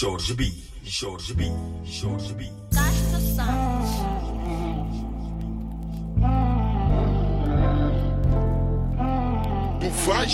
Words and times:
Jorge 0.00 0.34
B, 0.34 0.52
Jorge 0.84 1.34
B, 1.34 1.44
Jorge 1.84 2.32
B. 2.34 2.50
Castro 2.72 3.20
Santos. 3.20 4.24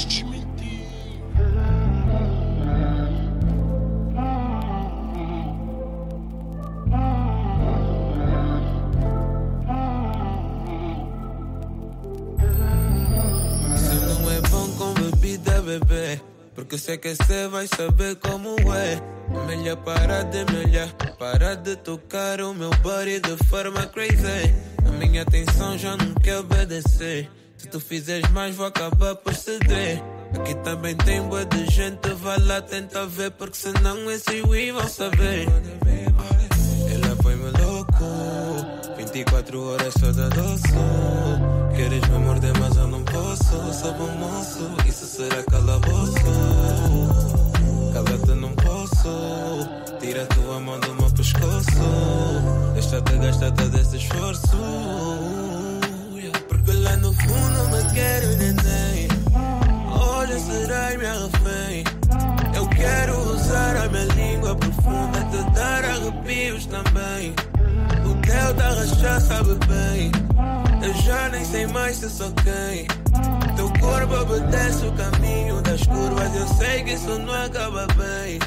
Tu 0.09 0.25
vais 0.25 0.40
Porque 16.71 16.85
sei 16.85 16.99
que 16.99 17.17
cê 17.17 17.49
vai 17.49 17.67
saber 17.67 18.15
como 18.15 18.55
é. 18.73 19.03
Melhor 19.49 19.77
parar 19.79 20.23
de 20.23 20.45
me 20.53 20.67
olhar, 20.67 20.93
parar 21.19 21.57
de 21.57 21.75
tocar 21.75 22.41
o 22.41 22.55
meu 22.55 22.71
body 22.77 23.19
de 23.19 23.37
forma 23.49 23.89
crazy. 23.89 24.55
A 24.87 24.91
minha 24.93 25.23
atenção 25.23 25.77
já 25.77 25.97
não 25.97 26.15
quer 26.15 26.39
obedecer. 26.39 27.29
Se 27.57 27.67
tu 27.67 27.81
fizeres 27.81 28.31
mais, 28.31 28.55
vou 28.55 28.67
acabar 28.67 29.17
por 29.17 29.35
ceder. 29.35 30.01
Aqui 30.39 30.55
também 30.63 30.95
tem 30.95 31.21
boa 31.23 31.45
de 31.45 31.67
gente, 31.67 32.09
vai 32.11 32.39
lá 32.39 32.63
tentar 32.63 33.07
ver, 33.07 33.33
porque 33.33 33.57
senão 33.57 34.09
esses 34.09 34.45
we 34.45 34.71
vão 34.71 34.87
saber. 34.87 35.49
24 39.25 39.63
horas 39.63 39.95
da 40.17 40.29
doce. 40.31 40.63
Queres 41.77 42.09
me 42.09 42.19
morder, 42.21 42.53
mas 42.59 42.75
eu 42.77 42.87
não 42.87 43.03
posso. 43.03 43.75
Sou 43.75 43.93
bom 43.93 44.09
moço, 44.17 44.71
isso 44.87 45.05
será 45.05 45.43
calabouço. 45.43 46.15
Cala-te, 47.93 48.33
não 48.33 48.55
posso. 48.55 49.69
Tira 50.01 50.23
a 50.23 50.27
tua 50.27 50.61
mão 50.61 50.81
do 50.81 50.95
meu 50.95 51.11
pescoço. 51.11 51.71
Deixa-te 52.73 53.19
gastar 53.19 53.51
todo 53.53 53.79
esse 53.79 53.99
esforço. 53.99 54.57
Porque 56.49 56.73
lá 56.73 56.97
no 56.97 57.13
fundo 57.13 57.77
me 57.77 57.95
quero 57.95 58.37
neném. 58.39 59.09
Olha, 59.87 60.39
serás 60.39 60.97
minha 60.97 61.13
refém. 61.13 61.85
Eu 62.55 62.67
quero 62.69 63.19
usar 63.35 63.77
a 63.77 63.89
minha 63.91 64.05
língua 64.15 64.57
profunda, 64.57 65.21
te 65.31 65.51
dar 65.51 65.85
arrepios 65.85 66.65
também. 66.65 67.35
O 68.05 68.15
teu 68.23 68.55
da 68.55 68.69
rachar 68.71 69.21
sabe 69.21 69.55
bem. 69.67 70.13
Eu 70.83 70.95
já 71.03 71.29
nem 71.29 71.45
sei 71.45 71.67
mais 71.67 71.97
se 71.97 72.09
sou 72.09 72.33
quem. 72.33 72.87
Teu 73.57 73.71
corpo 73.81 74.15
obedece 74.15 74.87
o 74.87 74.93
caminho 74.93 75.61
das 75.63 75.87
curvas. 75.87 76.35
Eu 76.35 76.49
sei 76.49 76.85
que 76.85 76.95
isso 76.95 77.19
não 77.19 77.35
acaba 77.35 77.87
bem. 77.89 78.39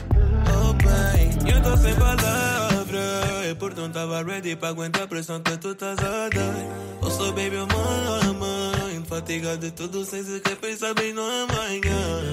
Oh, 0.56 0.74
bem, 0.74 1.54
eu 1.54 1.62
tô 1.62 1.78
sem 1.78 1.94
palavras. 1.96 3.50
E 3.50 3.56
por 3.56 3.76
não 3.76 3.90
tava 3.90 4.24
ready 4.24 4.56
pra 4.56 4.70
aguentar 4.70 5.04
a 5.04 5.08
pressão 5.08 5.40
que 5.42 5.58
tu 5.58 5.72
estás 5.72 6.00
a 6.00 6.30
dar. 6.30 7.04
Eu 7.04 7.12
sou 7.12 7.32
baby, 7.34 7.58
mãe. 7.58 9.04
Fatiga 9.14 9.56
de 9.58 9.70
tudo 9.70 10.04
sem 10.04 10.24
sequer 10.24 10.56
pensar 10.56 10.96
bem 10.96 11.14
no 11.14 11.22
amanhã. 11.22 12.24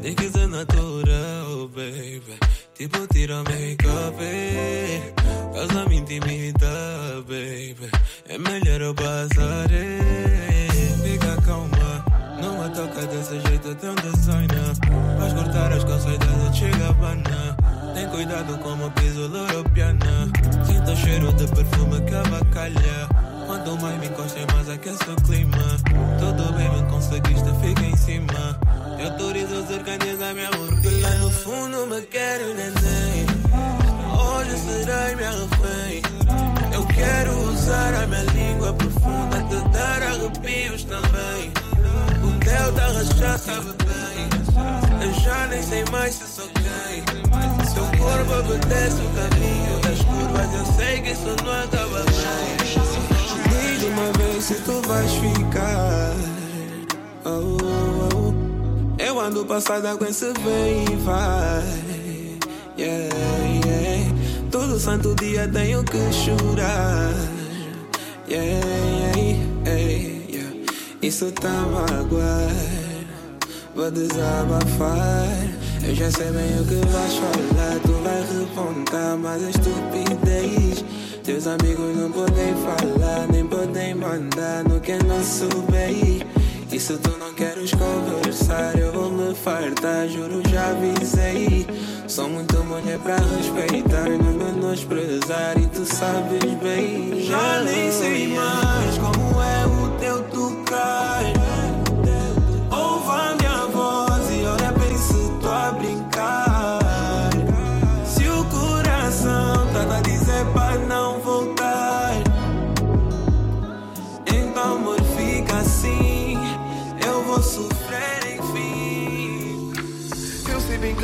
Tem 0.00 0.14
que 0.14 0.30
ser 0.30 0.46
natural, 0.46 1.68
baby. 1.74 2.38
Tipo, 2.78 3.08
tira 3.08 3.42
make-up, 3.42 4.22
eh. 4.22 5.12
causa 5.52 5.84
me 5.88 5.96
intimida, 5.96 7.24
baby. 7.26 7.90
É 8.28 8.38
melhor 8.38 8.80
eu 8.80 8.94
passar, 8.94 9.66
eh. 9.72 10.68
Fica 11.02 11.42
calma, 11.42 12.04
não 12.40 12.62
me 12.62 12.70
toca 12.72 13.04
desse 13.08 13.40
jeito 13.48 13.74
tão 13.74 13.96
designer. 13.96 14.76
Vais 15.18 15.32
cortar 15.32 15.72
as 15.72 15.82
calças 15.82 16.18
da 16.18 16.52
chega 16.52 16.92
bana. 16.92 17.56
Tem 17.94 18.08
cuidado 18.10 18.56
como 18.58 18.88
piso 18.92 19.26
loropiana. 19.26 20.30
Sinto 20.64 20.92
o 20.92 20.96
cheiro 20.96 21.32
de 21.32 21.48
perfume 21.48 22.00
que 22.02 22.14
abacalha. 22.14 23.08
Quanto 23.48 23.76
mais 23.82 23.98
me 23.98 24.06
encostem, 24.06 24.46
mais 24.54 24.68
aquece 24.68 25.02
o 25.10 25.16
clima. 25.16 25.76
Tudo 26.20 26.52
bem, 26.52 26.70
me 26.70 26.88
conseguiste, 26.88 27.50
fica 27.60 27.84
em 27.84 27.96
cima. 27.96 28.67
Eu 28.98 29.12
autorizo 29.12 29.64
cercanias 29.68 30.18
da 30.18 30.34
minha 30.34 30.50
porque 30.50 30.88
lá 31.00 31.10
no 31.18 31.30
fundo 31.30 31.86
me 31.86 32.02
quero 32.02 32.52
neném. 32.52 33.26
Hoje 34.12 34.58
serás 34.58 35.16
minha 35.16 35.30
refém. 35.30 36.02
Eu 36.72 36.84
quero 36.86 37.32
usar 37.48 37.94
a 37.94 38.06
minha 38.08 38.24
língua 38.34 38.72
profunda, 38.72 39.40
te 39.48 39.68
dar 39.68 40.02
arrepios 40.02 40.82
também. 40.82 41.52
O 42.24 42.38
teu 42.40 42.72
da 42.72 42.86
rachar 42.88 43.38
sabe 43.38 43.68
bem. 43.84 44.28
Eu 45.00 45.12
já 45.20 45.46
nem 45.46 45.62
sei 45.62 45.84
mais 45.92 46.14
se 46.16 46.26
sou 46.26 46.48
quem. 46.48 47.04
Seu 47.72 47.84
corpo 47.84 48.32
obedece 48.40 48.96
o 49.00 49.10
caminho 49.14 49.78
das 49.80 49.98
curvas. 50.00 50.54
Eu 50.54 50.74
sei 50.74 51.02
que 51.02 51.12
isso 51.12 51.36
não 51.44 51.52
acaba 51.52 52.02
bem. 52.02 52.56
Diz 53.48 53.82
uma 53.84 54.12
vez 54.18 54.44
se 54.44 54.54
tu 54.54 54.82
vais 54.88 55.12
ficar. 55.12 56.14
Oh. 57.24 57.87
Eu 59.28 59.30
ando 59.30 59.44
passada 59.44 59.94
com 59.94 60.06
esse 60.06 60.24
vem 60.24 60.84
e 60.90 60.96
vai. 61.04 61.62
Yeah, 62.78 63.14
yeah. 63.66 64.14
Todo 64.50 64.80
santo 64.80 65.14
dia 65.16 65.46
tenho 65.48 65.84
que 65.84 65.98
chorar. 66.10 67.12
Yeah. 68.26 68.66
Isso 71.02 71.30
tá 71.32 71.50
magoar. 71.50 72.48
Vou 73.76 73.90
desabafar. 73.90 75.28
Eu 75.86 75.94
já 75.94 76.10
sei 76.10 76.30
bem 76.30 76.60
o 76.60 76.64
que 76.64 76.86
vais 76.86 77.14
falar. 77.14 77.78
Tu 77.82 77.92
vai 78.02 78.22
repontar, 78.22 79.18
mas 79.18 79.42
é 79.42 79.50
estupidez. 79.50 80.84
Teus 81.22 81.46
amigos 81.46 81.94
não 81.98 82.10
podem 82.10 82.54
falar, 82.64 83.26
nem 83.30 83.46
podem 83.46 83.94
mandar 83.94 84.64
no 84.64 84.80
que 84.80 84.92
é 84.92 85.02
nosso 85.02 85.48
bem. 85.70 86.37
E 86.78 86.80
se 86.80 86.96
tu 86.96 87.10
não 87.18 87.34
queres 87.34 87.72
conversar, 87.72 88.78
eu 88.78 88.92
vou 88.92 89.10
me 89.10 89.34
fartar, 89.34 90.06
juro, 90.06 90.40
já 90.48 90.70
avisei. 90.70 91.66
Sou 92.06 92.28
muito 92.28 92.56
mulher 92.62 93.00
pra 93.00 93.16
respeitar, 93.16 94.08
não 94.08 94.32
menosprezar, 94.32 95.58
e 95.60 95.66
tu 95.66 95.84
sabes 95.84 96.54
bem. 96.62 97.20
Já 97.24 97.62
nem 97.64 97.90
sei 97.90 98.28
mais 98.28 98.96
como 98.96 99.42
é 99.42 99.67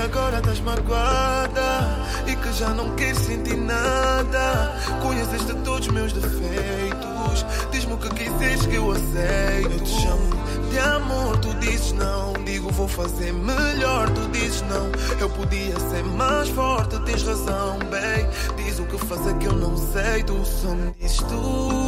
agora 0.04 0.38
estás 0.38 0.60
magoada 0.60 2.04
e 2.26 2.36
que 2.36 2.52
já 2.52 2.68
não 2.70 2.94
queres 2.94 3.18
sentir 3.18 3.56
nada. 3.56 4.76
Conheces 5.02 5.46
de 5.46 5.54
todos 5.62 5.88
meus 5.88 6.12
defeitos. 6.12 7.46
Diz-me 7.72 7.94
o 7.94 7.98
que 7.98 8.10
quiseres 8.10 8.66
que 8.66 8.74
eu 8.74 8.90
aceito. 8.90 9.72
Eu 9.72 9.80
te 9.80 9.90
chamo 10.02 10.44
de 10.70 10.78
amor, 10.78 11.38
tu 11.38 11.54
dizes 11.54 11.92
não. 11.92 12.32
Digo, 12.44 12.70
vou 12.70 12.88
fazer 12.88 13.32
melhor, 13.32 14.10
tu 14.10 14.28
dizes 14.28 14.62
não. 14.62 14.90
Eu 15.18 15.30
podia 15.30 15.78
ser 15.90 16.04
mais 16.04 16.48
forte, 16.50 16.98
tens 17.00 17.22
razão, 17.22 17.78
bem. 17.78 18.28
Diz 18.56 18.78
o 18.78 18.84
que 18.84 18.98
fazer 19.06 19.34
que 19.38 19.46
eu 19.46 19.54
não 19.54 19.76
sei, 19.76 20.22
tu 20.24 20.44
só 20.44 20.68
me 20.68 20.92
dizes 21.00 21.18
tu, 21.18 21.83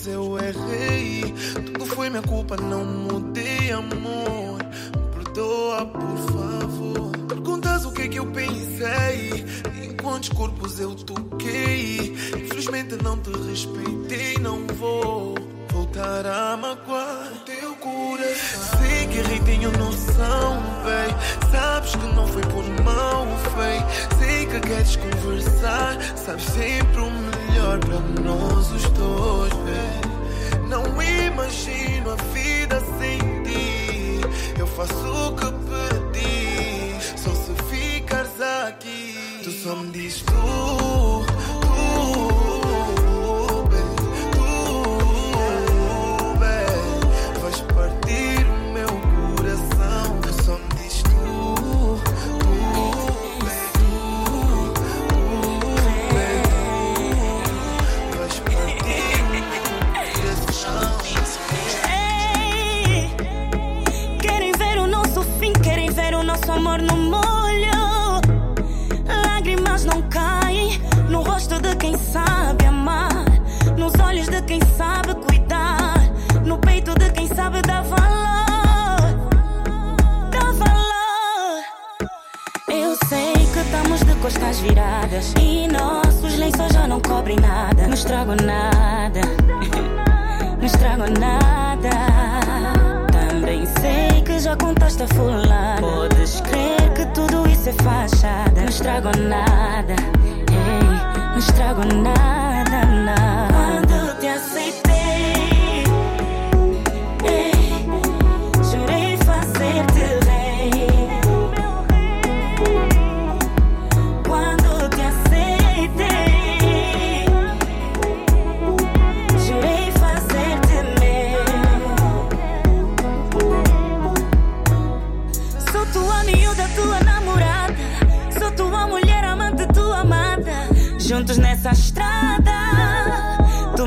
se 0.00 0.10
eu 0.10 0.38
errei. 0.38 1.34
Tudo 1.66 1.86
foi 1.86 2.08
minha 2.08 2.22
culpa, 2.22 2.56
não 2.56 2.84
mudei, 2.84 3.70
amor. 3.70 4.58
Me 4.96 5.24
perdoa, 5.24 5.86
por 5.86 6.16
favor. 6.32 7.10
Perguntas 7.28 7.84
o 7.84 7.92
que 7.92 8.02
é 8.02 8.08
que 8.08 8.18
eu 8.18 8.26
pensei, 8.26 9.44
em 9.82 9.96
quantos 9.96 10.30
corpos 10.30 10.80
eu 10.80 10.94
toquei. 10.94 12.14
Infelizmente 12.34 12.96
não 13.02 13.18
te 13.18 13.30
respeitei, 13.30 14.38
não 14.40 14.66
vou 14.78 15.34
voltar 15.70 16.26
a 16.26 16.56
magoar 16.56 17.32
teu 17.44 17.74
coração. 17.76 18.78
Sei 18.78 19.06
que 19.06 19.18
errei, 19.18 19.40
tenho 19.40 19.70
noção, 19.72 20.62
bem. 20.82 21.50
Sabes 21.50 21.94
que 21.94 22.06
não 22.14 22.26
foi 22.26 22.42
por 22.42 22.64
mal, 22.84 23.26
feio. 23.54 24.18
Sei 24.18 24.46
que 24.46 24.60
queres 24.60 24.96
conversar, 24.96 25.98
sabes 26.16 26.44
sempre 26.44 27.00
o 27.02 27.29
melhor 27.70 27.78
para 27.78 28.22
nós 28.22 28.72
os 28.72 28.82
dois. 28.90 29.52
Não 30.68 30.84
imagino 31.02 32.10
a 32.10 32.16
vida 32.32 32.80
sem 32.98 33.18
ti. 33.44 34.20
Eu 34.58 34.66
faço 34.66 34.94
o 34.94 35.36
que 35.36 35.46
pedi, 35.68 37.18
só 37.18 37.30
se 37.30 37.52
ficares 37.70 38.40
aqui. 38.40 39.40
Tu 39.44 39.50
só 39.50 39.76
me 39.76 39.90
dizes 39.90 40.22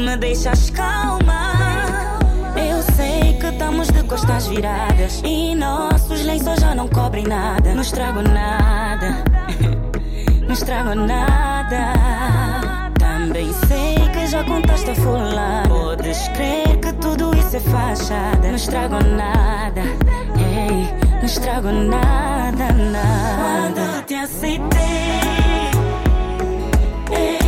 me 0.03 0.17
deixas 0.17 0.69
calma. 0.69 1.53
Eu 2.55 2.81
sei 2.95 3.37
que 3.39 3.47
estamos 3.47 3.87
de 3.87 4.03
costas 4.03 4.47
viradas 4.47 5.21
e 5.23 5.55
nossos 5.55 6.23
lençóis 6.23 6.59
já 6.59 6.75
não 6.75 6.87
cobrem 6.87 7.25
nada. 7.25 7.73
Não 7.73 7.81
estrago 7.81 8.21
nada 8.21 9.23
não 10.45 10.53
estrago 10.53 10.95
nada. 10.95 11.93
Também 12.99 13.51
sei 13.67 13.95
que 14.09 14.27
já 14.27 14.43
contaste 14.43 14.91
a 14.91 14.95
fulana. 14.95 15.63
Podes 15.67 16.27
crer 16.29 16.79
que 16.79 16.93
tudo 16.93 17.35
isso 17.35 17.57
é 17.57 17.59
fachada. 17.59 18.47
Não 18.47 18.55
estrago 18.55 18.95
nada, 19.03 19.81
ei, 20.37 20.87
não 21.17 21.25
estrago 21.25 21.71
nada, 21.71 22.71
nada. 22.73 23.73
Quando 23.73 24.05
te 24.05 24.15
aceitei, 24.15 24.79
ei, 27.11 27.42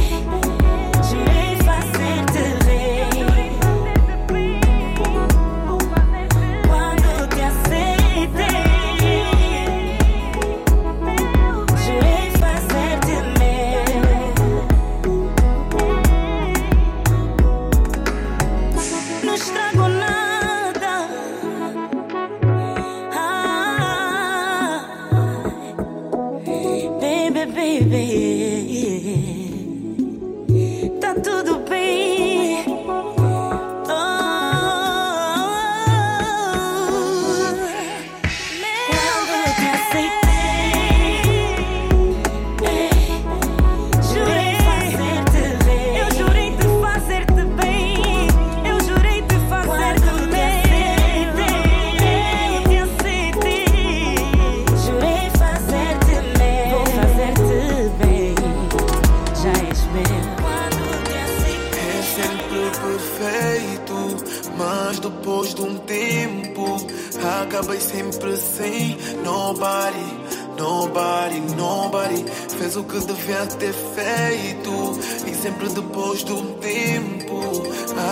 acabei 67.56 67.80
sempre 67.80 68.36
sem 68.36 68.98
nobody. 69.24 70.26
Nobody, 70.58 71.40
nobody 71.56 72.26
fez 72.58 72.76
o 72.76 72.84
que 72.84 73.00
devia 73.00 73.46
ter 73.46 73.74
feito. 73.74 75.00
E 75.26 75.34
sempre 75.34 75.70
depois 75.70 76.24
de 76.24 76.34
um 76.34 76.54
tempo 76.56 77.64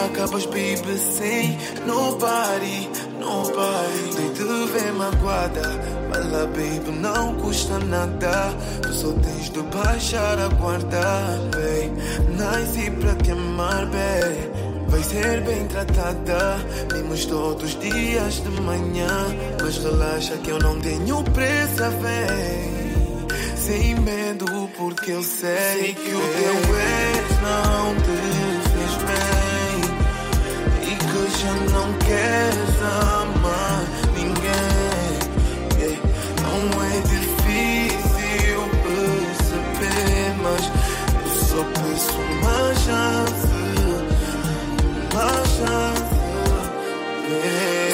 acabas, 0.05 0.45
baby, 0.45 0.97
sem 0.97 1.57
nobody, 1.85 2.89
nobody. 3.19 4.13
Nem 4.17 4.33
te 4.33 4.43
ver 4.43 4.93
magoada, 4.93 5.61
mas 6.09 6.31
lá, 6.31 6.45
baby, 6.45 6.91
não 6.99 7.35
custa 7.35 7.79
nada. 7.79 8.53
Tu 8.81 8.93
só 8.93 9.11
tens 9.11 9.49
de 9.49 9.61
baixar 9.75 10.39
a 10.39 10.47
guarda, 10.47 11.39
babe. 11.51 12.37
Nasci 12.37 12.91
pra 12.91 13.15
te 13.15 13.31
amar, 13.31 13.85
babe. 13.87 14.52
Vai 14.93 15.01
ser 15.01 15.41
bem 15.41 15.65
tratada, 15.65 16.55
vimos 16.93 17.25
todos 17.25 17.63
os 17.63 17.79
dias 17.79 18.35
de 18.35 18.61
manhã. 18.61 19.35
Mas 19.59 19.77
relaxa 19.79 20.37
que 20.37 20.51
eu 20.51 20.59
não 20.59 20.79
tenho 20.79 21.23
pressa, 21.23 21.89
vem. 21.89 23.25
Sem 23.57 23.95
medo, 23.95 24.45
porque 24.77 25.13
eu 25.13 25.23
sei 25.23 25.95
que 25.95 26.13
o 26.13 26.21
teu 26.21 26.75
ex 26.77 27.25
não 27.41 27.95
te 27.95 28.17
fez 28.69 28.93
bem. 29.09 29.81
E 30.83 30.95
que 30.95 31.23
já 31.41 31.53
não 31.73 31.91
queres 31.97 32.77
amar 33.17 33.83
ninguém. 34.13 35.17
Yeah. 35.81 36.01
Não 36.43 36.61
é 36.83 37.01
difícil 37.01 38.61
perceber, 38.83 40.35
mas 40.43 40.63
eu 41.25 41.31
só 41.47 41.63
peço 41.63 42.13
uma 42.19 42.75
chance. 42.75 43.52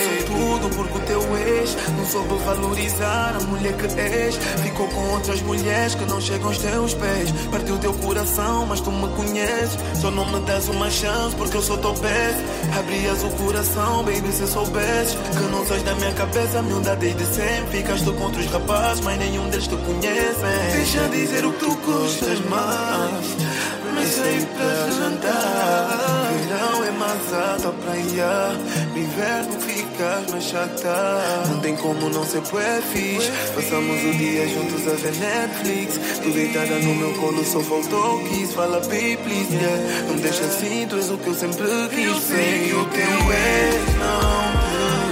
Sou 0.04 0.36
tudo 0.36 0.76
porque 0.76 0.98
o 0.98 1.02
teu 1.02 1.38
ex 1.38 1.76
não 1.98 2.06
soube 2.06 2.36
valorizar 2.44 3.36
a 3.36 3.44
mulher 3.46 3.74
que 3.74 4.00
és. 4.00 4.36
Ficou 4.64 4.88
com 4.88 5.02
outras 5.14 5.42
mulheres 5.42 5.96
que 5.96 6.06
não 6.06 6.20
chegam 6.20 6.48
aos 6.48 6.58
teus 6.58 6.94
pés. 6.94 7.32
Partiu 7.52 7.78
teu 7.78 7.94
coração, 7.94 8.66
mas 8.66 8.82
tu 8.82 8.92
me 8.92 9.08
conheces. 9.16 9.78
Só 10.00 10.10
não 10.12 10.26
me 10.26 10.40
das 10.42 10.68
uma 10.68 10.90
chance 10.90 11.36
porque 11.36 11.58
eu 11.58 11.62
sou 11.62 11.78
teu 11.78 11.94
best. 11.94 12.40
Abrias 12.78 13.24
o 13.24 13.30
coração, 13.44 14.04
baby, 14.04 14.32
se 14.32 14.48
soubesses 14.48 15.16
que 15.16 15.44
não 15.52 15.66
sais 15.66 15.84
da 15.84 15.96
minha 15.96 16.14
cabeça, 16.14 16.62
miúda 16.62 16.96
desde 16.96 17.26
sempre. 17.26 17.78
Ficaste 17.78 18.06
com 18.12 18.24
outros 18.24 18.46
rapazes, 18.48 19.04
mas 19.04 19.18
nenhum 19.20 19.50
deles 19.50 19.68
te 19.68 19.76
conhece. 19.76 20.74
Deixa 20.74 21.08
dizer 21.10 21.46
o 21.46 21.54
que 21.54 21.60
tu 21.60 21.76
gostas 21.86 22.40
mais. 22.50 23.79
Mas 24.00 24.10
sei 24.12 24.48
pra 24.56 24.90
jantar. 24.92 26.32
Verão 26.48 26.84
é 26.86 26.92
mais 26.92 27.34
alta 27.34 27.70
praia. 27.84 28.58
No 28.94 28.98
inverno 28.98 29.60
fica 29.60 29.80
ficas 30.00 30.32
mais 30.32 30.44
chata. 30.46 31.46
Não 31.50 31.60
tem 31.60 31.76
como 31.76 32.10
não 32.10 32.24
ser 32.24 32.42
fixe. 32.42 33.30
Passamos 33.54 34.04
o 34.04 34.14
dia 34.14 34.48
juntos 34.48 34.88
a 34.88 34.96
ver 34.96 35.14
Netflix. 35.16 36.00
Tu 36.24 36.30
deitada 36.32 36.80
no 36.80 36.96
meu 36.96 37.14
colo, 37.20 37.44
só 37.44 37.60
faltou 37.60 38.24
kiss. 38.30 38.54
Fala, 38.54 38.80
baby, 38.80 39.18
please, 39.18 39.54
yeah. 39.54 40.04
Não 40.08 40.16
me 40.16 40.22
deixa 40.22 40.46
assim, 40.46 40.88
tu 40.90 40.96
és 40.96 41.10
o 41.10 41.18
que 41.18 41.28
eu 41.28 41.34
sempre 41.34 41.66
quis. 41.90 42.06
Eu 42.06 42.16
sei 42.16 42.70
que 42.70 42.76
o 42.76 42.86
teu 42.86 43.02
ex 43.02 43.76
não 44.00 44.54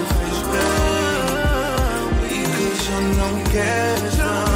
te 0.08 0.14
fez 0.16 0.40
bem. 0.54 0.78
E 2.32 2.42
que 2.56 2.68
já 2.86 3.02
não 3.02 3.44
queres 3.52 4.20
amar 4.22 4.47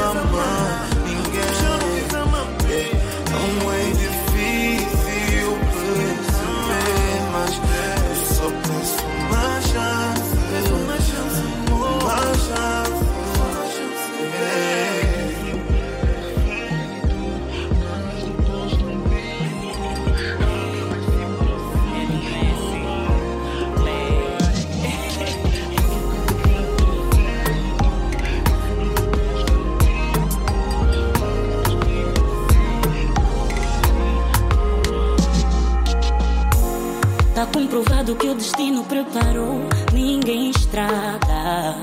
Tá 37.41 37.47
comprovado 37.47 38.15
que 38.17 38.27
o 38.27 38.35
destino 38.35 38.83
preparou. 38.83 39.61
Ninguém 39.91 40.51
estraga, 40.51 41.75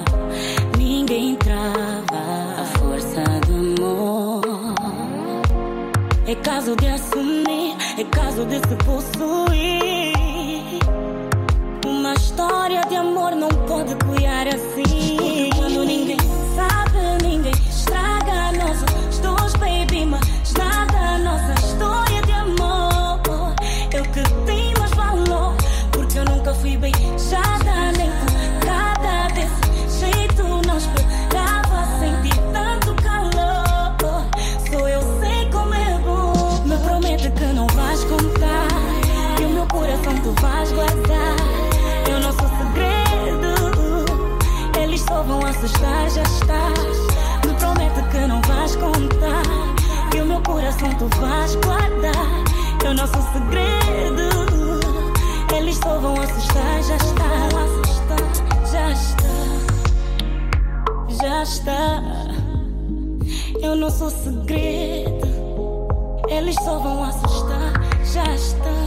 ninguém 0.78 1.34
trava 1.34 2.60
a 2.60 2.64
força 2.78 3.24
do 3.44 3.82
amor. 3.82 4.42
É 6.28 6.34
caso 6.36 6.76
de 6.76 6.86
assumir, 6.86 7.76
é 7.98 8.04
caso 8.04 8.46
de 8.46 8.54
se 8.68 8.76
possuir. 8.84 10.14
Uma 11.84 12.14
história 12.14 12.80
de 12.82 12.94
amor 12.94 13.32
não 13.32 13.48
pode 13.48 13.96
cuidar 13.96 14.46
assim. 14.46 14.97
Tu 50.96 51.08
vais 51.20 51.54
guardar. 51.56 52.44
É 52.84 52.88
o 52.90 52.94
nosso 52.94 53.20
segredo. 53.32 54.28
Eles 55.56 55.76
só 55.76 55.98
vão 55.98 56.14
assustar, 56.20 56.82
já 56.82 56.96
está. 56.96 57.48
Já 58.70 58.90
está. 58.92 59.34
Já 61.20 61.42
está. 61.42 62.02
É 63.62 63.68
o 63.70 63.76
nosso 63.76 64.10
segredo. 64.10 65.28
Eles 66.28 66.54
só 66.56 66.78
vão 66.78 67.04
assustar, 67.04 67.72
já 68.04 68.34
está. 68.34 68.77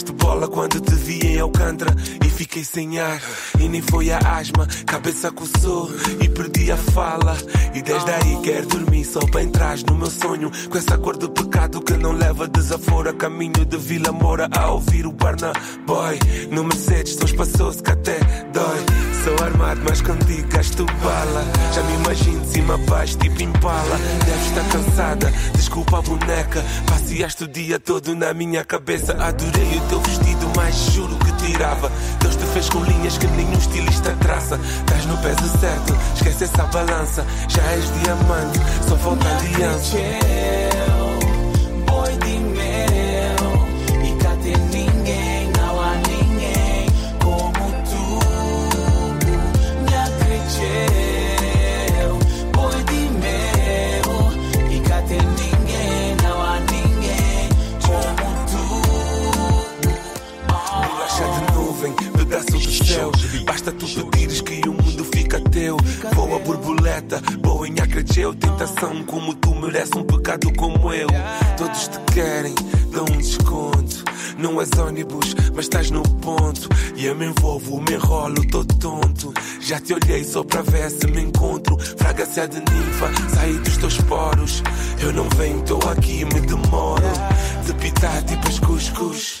Deste 0.00 0.14
bola 0.14 0.48
quando 0.48 0.80
te 0.80 0.94
vi 0.94 1.20
em 1.26 1.40
Alcântara 1.40 1.89
fiquei 2.40 2.64
sem 2.64 2.98
ar. 2.98 3.20
E 3.58 3.68
nem 3.68 3.82
foi 3.82 4.10
a 4.10 4.18
asma, 4.18 4.66
cabeça 4.86 5.30
coçou 5.30 5.90
e 6.20 6.28
perdi 6.28 6.72
a 6.72 6.76
fala. 6.76 7.36
E 7.74 7.82
desde 7.82 8.10
aí 8.10 8.38
quero 8.42 8.66
dormir 8.66 9.04
só 9.04 9.20
para 9.20 9.42
entrar 9.42 9.76
no 9.86 9.94
meu 9.94 10.10
sonho. 10.10 10.50
Com 10.70 10.78
essa 10.78 10.96
cor 10.96 11.18
de 11.18 11.28
pecado 11.28 11.82
que 11.82 11.92
não 11.98 12.12
leva 12.12 12.48
desaforo. 12.48 13.10
A 13.10 13.12
caminho 13.12 13.64
de 13.66 13.76
Vila 13.76 14.12
Moura 14.12 14.48
a 14.56 14.70
ouvir 14.70 15.06
o 15.06 15.12
Barna 15.12 15.52
Boy. 15.86 16.18
No 16.50 16.64
Mercedes 16.64 17.14
só 17.16 17.24
espaçoso 17.24 17.82
que 17.82 17.90
até 17.90 18.18
dói. 18.52 18.86
Sou 19.22 19.44
armado, 19.44 19.82
mas 19.86 20.00
contigo 20.00 20.48
gasto 20.48 20.86
bala. 21.02 21.44
Já 21.74 21.82
me 21.82 21.94
imagino 21.96 22.40
de 22.40 22.48
cima 22.48 22.78
baixo, 22.78 23.18
tipo 23.18 23.42
impala. 23.42 23.98
Deve 24.24 24.48
estar 24.48 24.64
cansada, 24.72 25.32
desculpa 25.54 25.98
a 25.98 26.02
boneca. 26.02 26.64
Passeaste 26.86 27.44
o 27.44 27.48
dia 27.48 27.78
todo 27.78 28.14
na 28.16 28.32
minha 28.32 28.64
cabeça. 28.64 29.12
Adorei 29.12 29.76
o 29.76 29.88
teu 29.88 30.00
vestido, 30.00 30.50
mas 30.56 30.74
juro 30.92 31.14
que 31.16 31.32
tirava. 31.46 31.92
Fez 32.50 32.68
com 32.68 32.82
linhas 32.84 33.16
que 33.18 33.26
nenhum 33.28 33.52
estilista 33.52 34.14
traça. 34.20 34.56
Estás 34.56 35.06
no 35.06 35.16
peso 35.18 35.58
certo, 35.58 35.96
esquece 36.14 36.44
essa 36.44 36.64
balança. 36.64 37.24
Já 37.48 37.62
és 37.72 37.84
diamante, 38.02 38.58
só 38.88 38.96
falta 38.96 39.28
aliança. 39.28 40.69
Pedaço 62.30 62.58
do 62.58 62.84
céu. 62.84 63.10
Basta 63.44 63.72
tu 63.72 63.86
pedires 63.86 64.40
que 64.40 64.68
o 64.68 64.72
mundo 64.72 65.04
fica 65.12 65.40
teu. 65.40 65.76
Voa 66.14 66.38
borboleta, 66.38 67.20
boa 67.40 67.66
em 67.66 67.74
acredeu. 67.80 68.32
Tentação 68.34 69.02
como 69.04 69.34
tu 69.34 69.54
merece 69.56 69.98
um 69.98 70.04
pecado 70.04 70.52
como 70.54 70.92
eu. 70.92 71.08
Todos 71.56 71.88
te 71.88 71.98
querem, 72.12 72.54
dão 72.92 73.04
um 73.04 73.18
desconto. 73.18 74.04
Não 74.38 74.60
és 74.60 74.70
ônibus, 74.78 75.34
mas 75.54 75.64
estás 75.66 75.90
no 75.90 76.02
ponto. 76.02 76.68
E 76.96 77.06
eu 77.06 77.16
me 77.16 77.26
envolvo, 77.26 77.80
me 77.80 77.94
enrolo, 77.94 78.46
tô 78.48 78.64
tonto. 78.64 79.34
Já 79.60 79.80
te 79.80 79.92
olhei 79.92 80.22
só 80.24 80.44
pra 80.44 80.62
ver 80.62 80.88
se 80.90 81.06
me 81.08 81.22
encontro. 81.22 81.76
Fraga-se 81.98 82.46
de 82.46 82.60
ninfa, 82.60 83.10
saí 83.34 83.58
dos 83.58 83.76
teus 83.76 83.98
poros. 84.02 84.62
Eu 85.00 85.12
não 85.12 85.28
venho, 85.30 85.60
tô 85.62 85.76
aqui, 85.88 86.24
me 86.24 86.40
demoro. 86.40 87.02
De 87.66 87.74
pitar 87.74 88.22
tipo 88.22 88.48
as 88.48 88.58
cuscuz. 88.60 89.40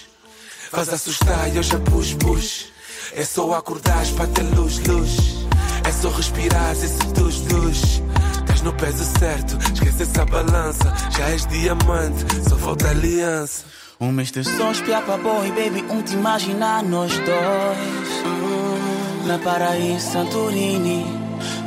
Faz 0.70 0.88
assustar 0.88 1.52
e 1.52 1.56
eu 1.56 1.62
já 1.62 1.78
pus, 1.80 2.14
pus. 2.14 2.79
É 3.14 3.24
só 3.24 3.52
acordares 3.54 4.10
para 4.10 4.26
ter 4.28 4.42
luz, 4.54 4.78
luz. 4.86 5.46
É 5.84 5.90
só 5.90 6.08
respirar 6.10 6.72
esse 6.72 6.98
dos, 7.08 7.40
dos. 7.40 8.02
Estás 8.38 8.62
no 8.62 8.72
peso 8.72 9.04
certo, 9.18 9.58
esquece 9.74 10.04
essa 10.04 10.24
balança. 10.24 10.94
Já 11.16 11.28
és 11.30 11.44
diamante, 11.46 12.24
só 12.48 12.56
falta 12.56 12.88
aliança. 12.88 13.64
Um 14.00 14.12
mês 14.12 14.30
de 14.30 14.44
só 14.44 14.70
espiar 14.70 15.02
pra 15.02 15.16
boy, 15.16 15.48
baby, 15.48 15.84
um 15.90 16.02
te 16.02 16.14
imaginar 16.14 16.82
nós 16.84 17.12
dois. 17.18 19.26
Na 19.26 19.38
paraíso 19.38 20.12
Santorini, 20.12 21.04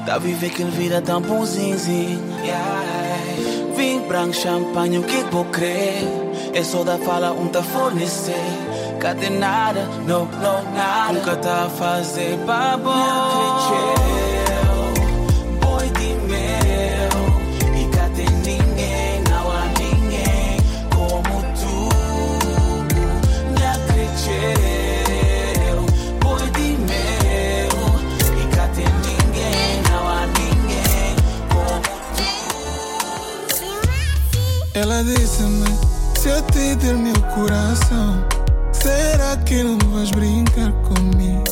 tá 0.05 0.15
a 0.15 0.19
viver 0.19 0.47
aquele 0.47 0.71
vida 0.71 1.01
tão 1.01 1.21
bonzinho. 1.21 1.77
Yeah. 2.43 3.75
Vinho 3.75 4.07
branco, 4.07 4.33
champanhe, 4.33 4.97
o 4.97 5.03
que 5.03 5.17
vou 5.31 5.45
crer? 5.45 6.03
É 6.53 6.63
só 6.63 6.83
da 6.83 6.97
fala 6.97 7.31
um 7.31 7.47
tá 7.49 7.61
fornecer 7.61 8.62
não, 10.07 10.25
não, 10.25 10.63
nada. 10.71 11.11
Nunca 11.11 11.35
tá 11.35 11.65
a 11.65 11.69
fazer 11.69 12.37
babo. 12.45 12.89
Me 15.45 15.57
boi 15.59 15.89
de 15.89 16.15
meu. 16.25 17.11
E 17.77 17.85
cadê 17.93 18.23
ninguém, 18.23 19.21
não 19.29 19.51
há 19.51 19.65
ninguém 19.77 20.57
como 20.95 21.43
tu. 21.59 21.89
Me 23.51 23.59
tu. 24.23 24.39
Ela 34.73 35.03
disse-me: 35.03 35.77
Se 36.17 36.29
eu 36.29 36.41
te 36.43 36.75
der 36.75 36.95
meu 36.95 37.21
coração, 37.35 38.25
será 38.83 39.37
que 39.37 39.63
não 39.63 39.77
vais 39.91 40.11
brincar 40.11 40.73
comigo? 40.83 41.43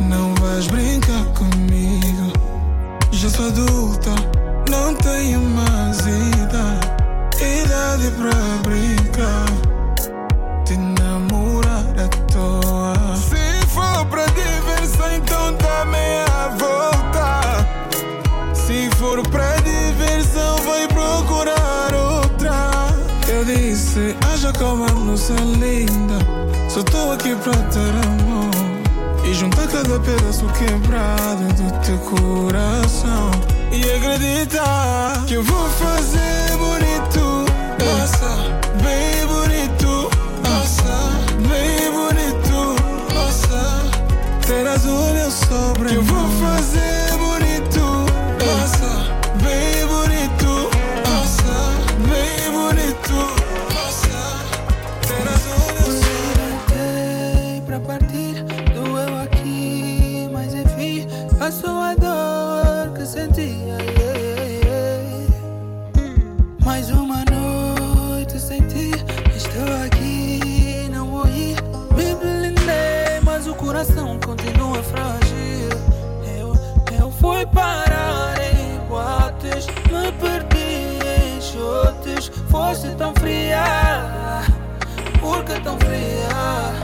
Não 0.00 0.34
vais 0.34 0.66
brincar 0.66 1.24
comigo. 1.26 2.32
Já 3.12 3.30
sou 3.30 3.46
adulta, 3.46 4.10
não 4.68 4.92
tenho 4.96 5.40
mais 5.40 6.00
idade, 6.00 6.90
idade 7.40 8.10
pra 8.18 8.34
brincar. 8.68 9.46
Te 10.64 10.76
namorar 10.76 11.84
à 11.96 12.08
toa. 12.32 13.16
Se 13.16 13.66
for 13.68 14.04
pra 14.06 14.26
diversão, 14.26 15.14
então 15.14 15.56
dá-me 15.58 16.24
a 16.28 16.48
volta. 16.58 17.66
Se 18.52 18.90
for 18.96 19.22
pra 19.28 19.54
diversão, 19.58 20.56
vai 20.66 20.88
procurar 20.88 21.94
outra. 21.94 22.52
Eu 23.28 23.44
disse, 23.44 24.16
haja 24.32 24.52
calma, 24.52 24.88
moça 24.88 25.34
linda. 25.34 25.53
Só 26.74 26.82
tô 26.82 27.12
aqui 27.12 27.36
pra 27.36 27.52
ter 27.52 27.78
amor. 28.04 28.50
E 29.24 29.32
juntar 29.32 29.68
cada 29.68 30.00
pedaço 30.00 30.44
quebrado 30.58 31.44
do 31.52 31.70
teu 31.86 31.96
coração. 31.98 33.30
E 33.70 33.80
acreditar 33.92 35.24
que 35.24 35.34
eu 35.34 35.44
vou 35.44 35.68
fazer 35.68 36.56
bonito. 36.58 37.44
Nossa, 37.78 38.26
bem 38.82 39.24
bonito. 39.24 40.10
Nossa, 40.42 41.12
bem 41.48 41.92
bonito. 41.92 43.14
Nossa, 43.14 43.84
terás 44.44 44.84
o 44.84 45.14
meu 45.14 45.30
sobre. 45.30 45.90
Que 45.90 45.94
eu 45.94 46.02
vou 46.02 46.28
fazer 46.40 46.93
coração 73.74 74.16
continua 74.24 74.80
frágil. 74.84 75.68
Eu, 76.38 76.54
eu 76.96 77.10
fui 77.10 77.44
parar 77.46 78.36
em 78.40 78.78
boates, 78.86 79.66
me 79.66 80.12
perdi 80.12 81.00
em 81.02 81.40
chutes. 81.40 82.28
Foste 82.48 82.94
tão 82.94 83.12
fria, 83.16 83.64
por 85.20 85.42
que 85.42 85.58
tão 85.60 85.76
fria? 85.80 86.83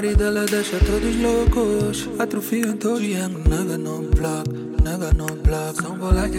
Do. 0.00 0.04
Mas 0.04 0.04
o 0.04 0.12
body 0.12 0.14
dela 0.14 0.44
deixa 0.46 0.78
todos 0.78 1.16
loucos. 1.16 2.08
Atrofia 2.18 2.66
em 2.66 2.76
todo 2.76 2.98
triângulo, 2.98 3.44
nada 3.48 3.78
no 3.78 4.02
block, 4.02 4.48
nada 4.82 5.12
no 5.12 5.26
block. 5.26 5.82
São 5.82 5.96
bolas 5.96 6.30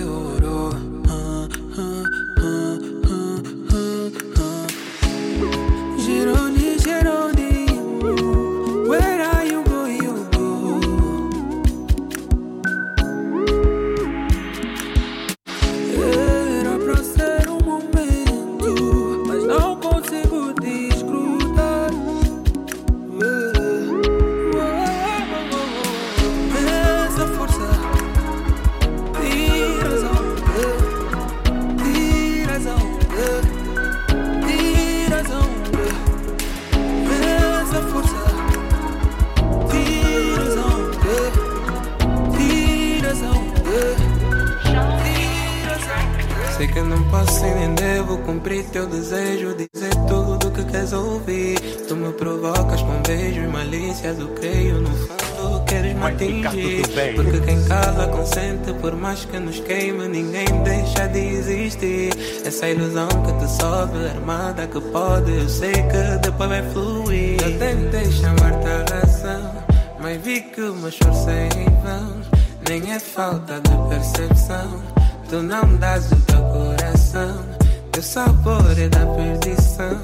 Porque 57.16 57.40
quem 57.42 57.64
cala 57.66 58.08
consente, 58.08 58.74
por 58.82 58.96
mais 58.96 59.24
que 59.26 59.40
nos 59.40 59.60
queime, 59.60 60.08
ninguém 60.08 60.48
deixa 60.64 61.08
de 61.08 61.20
existir. 61.20 62.10
Essa 62.44 62.70
ilusão 62.70 63.08
que 63.08 63.34
te 63.34 63.52
sobe, 63.52 63.98
armada 64.16 64.66
que 64.66 64.82
pode, 64.82 65.32
eu 65.32 65.48
sei 65.48 65.74
que 65.74 66.18
depois 66.22 66.50
vai 66.50 66.64
fluir. 66.72 67.42
Eu 67.42 67.60
tentei 67.60 68.12
chamar-te 68.12 68.68
a 68.68 68.96
razão, 68.96 69.52
mas 70.00 70.22
vi 70.22 70.42
que 70.42 70.62
o 70.62 70.74
meu 70.74 70.90
esforço 70.90 71.30
é 71.30 71.50
em 71.56 71.66
vão. 71.84 72.22
Nem 72.68 72.92
é 72.92 73.00
falta 73.00 73.62
de 73.62 73.90
percepção, 73.90 74.82
tu 75.30 75.42
não 75.42 75.78
dás 75.78 76.12
o 76.12 76.16
teu 76.22 76.42
coração. 76.42 77.46
Teu 77.92 78.04
sabor 78.04 78.78
é 78.78 78.90
da 78.90 79.06
perdição, 79.06 80.02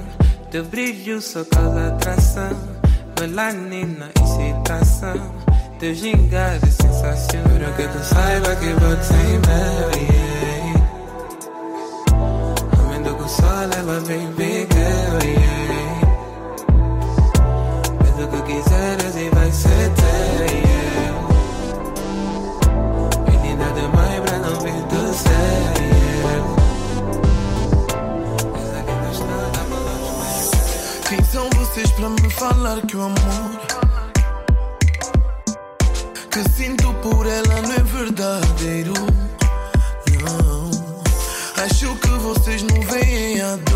teu 0.49 0.63
brilho 0.63 1.21
só 1.21 1.43
causa 1.43 1.87
atração. 1.87 2.51
Melanina, 3.19 4.09
excitação. 4.23 5.42
De 5.83 5.93
gingado 5.93 6.65
de 6.65 6.71
sensacional. 6.71 7.51
Juro 7.51 7.73
que 7.75 7.85
tu 7.89 7.99
saiba 8.05 8.55
que 8.55 8.71
você 8.71 9.13
é 9.13 9.39
Mary. 9.45 10.07
Amendo 12.79 13.13
com 13.15 13.27
sol, 13.27 13.67
leva 13.67 13.99
bem 14.07 14.31
big. 14.31 14.73
Faz 17.99 18.17
o 18.17 18.27
que 18.29 18.41
quiseres 18.43 19.13
e 19.17 19.29
vai 19.35 19.51
ser 19.51 19.91
teu, 19.91 20.45
yeah. 20.55 21.19
Menina 23.29 23.67
demais 23.73 24.21
pra 24.21 24.37
não 24.39 24.55
vir 24.61 24.81
do 24.87 25.13
céu, 25.13 25.33
yeah. 25.81 26.47
Quem 31.09 31.21
são 31.25 31.49
vocês 31.49 31.91
pra 31.91 32.07
me 32.07 32.29
falar 32.29 32.79
que 32.83 32.95
o 32.95 33.01
amor 33.01 33.82
que 36.33 36.49
sinto 36.49 36.91
por 36.95 37.27
ela 37.27 37.61
não 37.61 37.73
é 37.73 37.83
verdadeiro. 37.83 38.93
Não, 40.23 40.71
acho 41.63 41.95
que 41.97 42.09
vocês 42.09 42.63
não 42.63 42.81
veem 42.81 43.39
a 43.39 43.55
dor. 43.57 43.72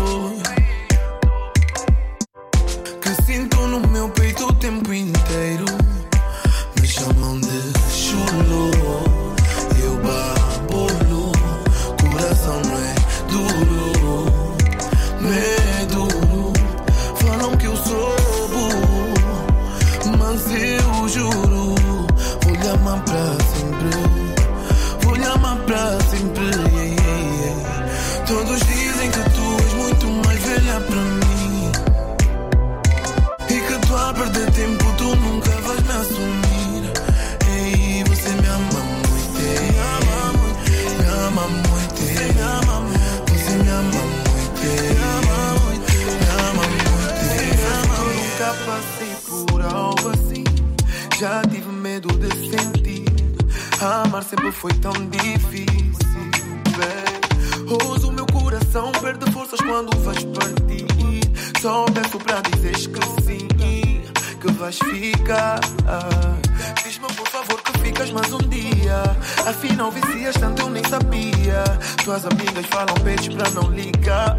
mas 68.12 68.32
um 68.32 68.38
dia. 68.38 69.02
Afinal 69.46 69.90
vicias 69.90 70.36
tanto 70.36 70.62
eu 70.62 70.70
nem 70.70 70.84
sabia. 70.84 71.64
Tuas 72.04 72.24
amigas 72.24 72.66
falam 72.66 72.94
peixe 73.02 73.30
pra 73.30 73.50
não 73.50 73.70
ligar. 73.70 74.38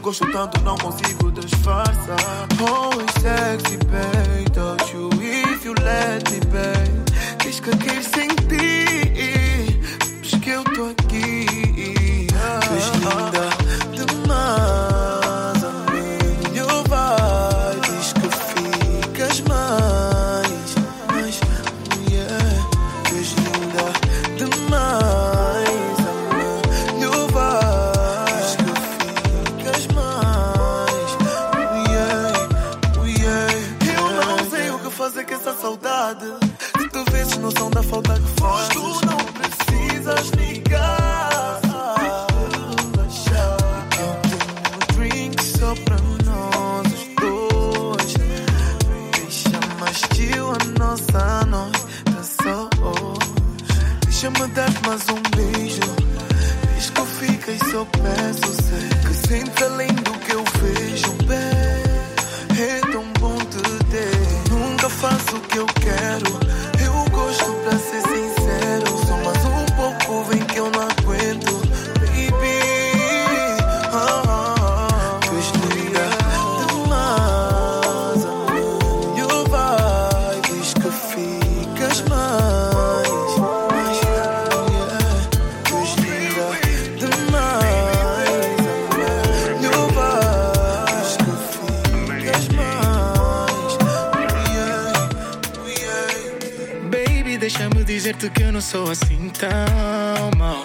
Gosto 0.00 0.30
tanto, 0.32 0.60
não 0.62 0.76
consigo 0.78 1.30
disfarçar. 1.32 2.48
Oh, 2.60 2.86
Always 2.86 3.10
sexy, 3.20 3.76
baby, 3.78 4.50
Don't 4.52 4.92
you? 4.92 5.10
If 5.20 5.64
you 5.64 5.74
let 5.74 6.30
me, 6.30 6.40
be. 6.40 7.44
Diz 7.44 7.60
que 7.60 7.70
quer 7.76 8.02
sentir. 8.02 8.85
sou 98.66 98.90
assim 98.90 99.30
tão 99.38 100.30
mal. 100.36 100.64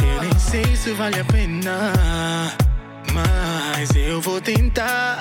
Eu 0.00 0.22
nem 0.22 0.38
sei 0.38 0.64
se 0.76 0.92
vale 0.92 1.18
a 1.18 1.24
pena, 1.24 1.92
mas 3.12 3.90
eu 3.96 4.20
vou 4.20 4.40
tentar. 4.40 5.18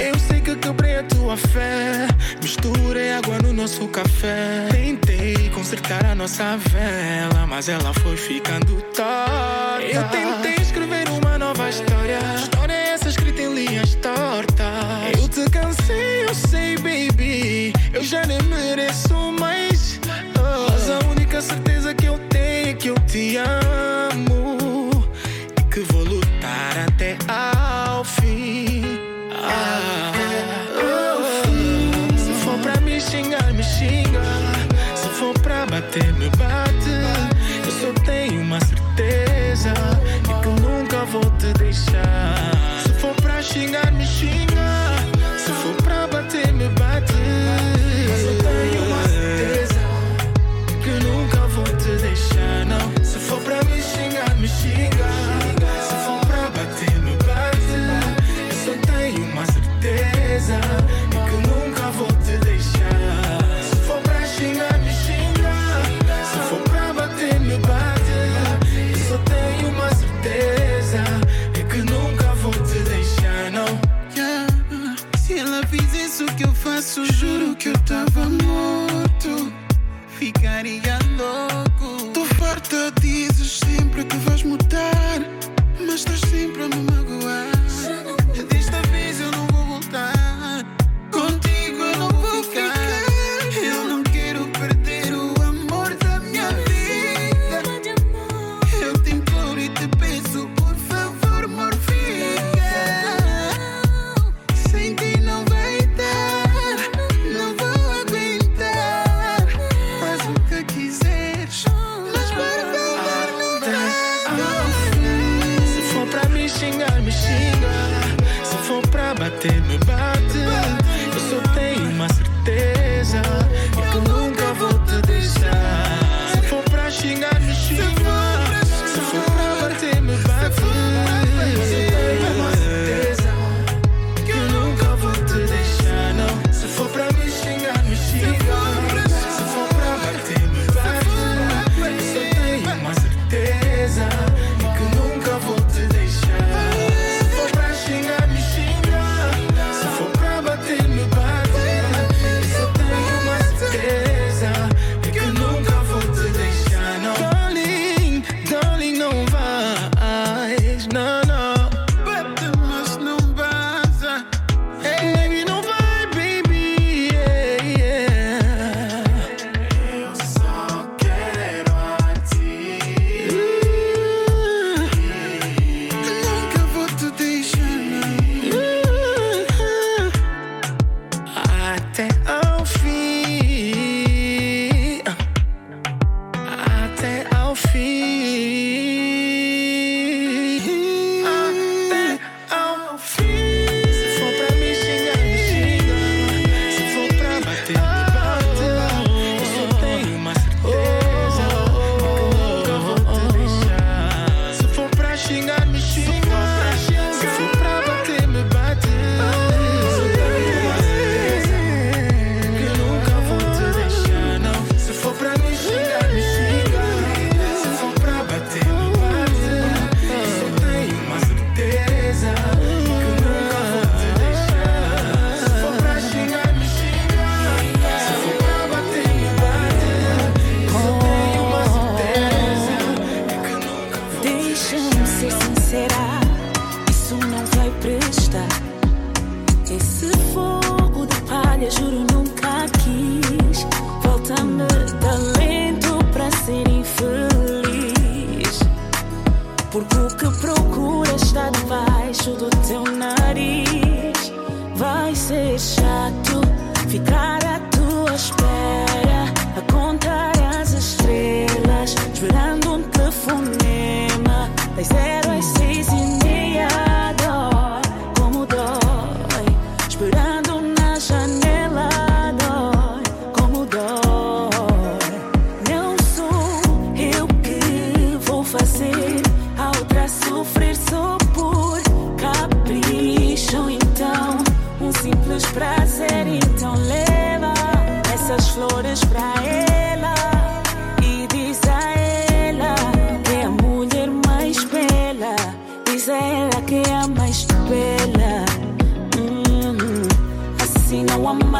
Eu 0.00 0.18
sei 0.18 0.40
que 0.40 0.56
quebrei 0.56 0.96
a 0.96 1.04
tua 1.04 1.36
fé, 1.36 2.08
misturei 2.42 3.12
água 3.12 3.38
no 3.38 3.52
nosso 3.52 3.86
café. 3.88 4.66
Tentei 4.72 5.48
consertar 5.50 6.04
a 6.04 6.16
nossa 6.16 6.56
vela, 6.56 7.46
mas 7.46 7.68
ela 7.68 7.94
foi 7.94 8.16
ficando 8.16 8.82
torta. 8.92 9.82
Eu 9.82 10.02
tentei 10.08 10.56
escrever 10.60 11.08
uma 11.10 11.38
nova 11.38 11.70
história, 11.70 12.18
história 12.38 12.74
essa 12.74 13.08
escrita 13.08 13.40
em 13.40 13.54
linhas 13.54 13.94
tortas. 13.94 14.66
Eu 15.16 15.28
te 15.28 15.48
cansei, 15.48 16.24
eu 16.24 16.34
sei, 16.34 16.74
baby, 16.76 17.72
eu 17.92 18.02
já 18.02 18.26
nem 18.26 18.42
mereço 18.42 19.14
mais. 19.38 19.59
eu 22.90 22.94
te 23.06 23.36
amo. 23.36 23.89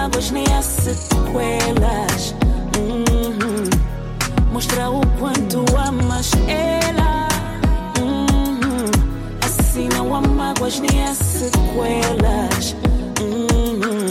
mágoas 0.00 0.30
nem 0.30 0.44
há 0.46 0.62
sequelas. 0.62 2.34
Uhum. 2.78 3.68
Mostrar 4.50 4.88
o 4.88 5.02
quanto 5.18 5.62
amas 5.76 6.30
ela. 6.48 7.28
Uhum. 8.00 8.90
Assim 9.44 9.88
não 9.94 10.14
há 10.14 10.22
mágoas 10.22 10.80
nem 10.80 11.02
há 11.02 11.12
sequelas. 11.12 12.74
Uhum. 13.20 14.10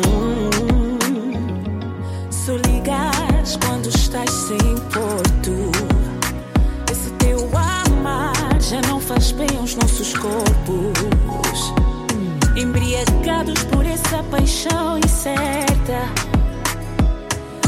Só 2.29 2.55
ligas 2.67 3.57
quando 3.65 3.89
estás 3.89 4.29
sem 4.29 4.75
porto. 4.93 5.71
Esse 6.91 7.09
teu 7.17 7.49
amar 7.57 8.61
já 8.61 8.79
não 8.87 8.99
faz 8.99 9.31
bem 9.31 9.49
aos 9.57 9.73
nossos 9.73 10.13
corpos 10.13 11.18
embriagados 12.59 13.63
por 13.65 13.85
essa 13.85 14.21
paixão 14.23 14.97
incerta. 14.97 15.99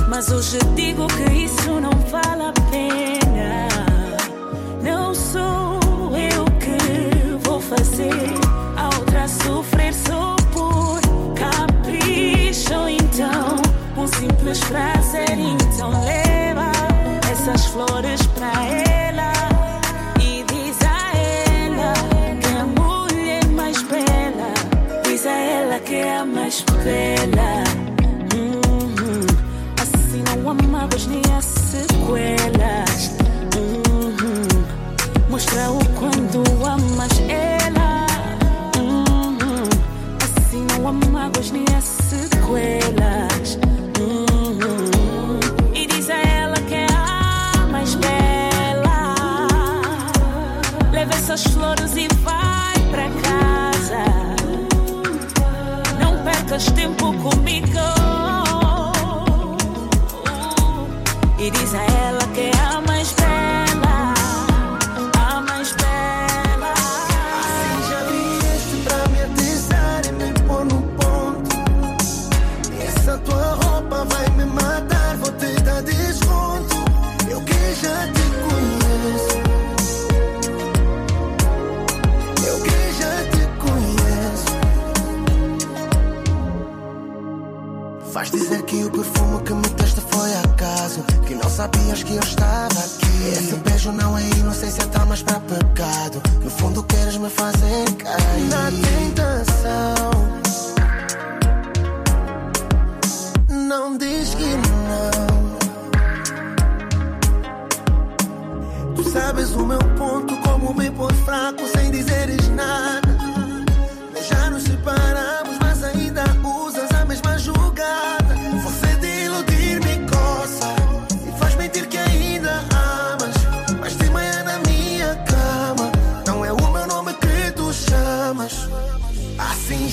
Mas 0.10 0.30
hoje 0.30 0.60
digo 0.76 1.08
que 1.08 1.32
isso 1.32 1.80
não 1.80 1.92
vale 2.10 2.44
a 2.44 2.54
pena. 2.70 3.68
Não 4.84 5.16
sou 5.16 5.80
eu 6.16 6.44
que 6.60 7.38
vou 7.48 7.62
fazer 7.62 8.12
a 8.76 8.86
outra 8.98 9.28
sofrer 9.28 9.94
só 9.94 10.36
por 10.52 11.00
capricho. 11.36 12.90
Então, 12.90 13.56
um 13.98 14.08
simples 14.08 14.60
prazer, 14.60 15.40
então 15.40 15.90
leva 16.04 16.72
essas 17.32 17.66
flores 17.68 18.21